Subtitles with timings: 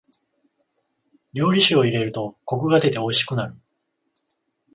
[1.31, 3.55] 料理酒を入れるとコクが出ておいしくなる。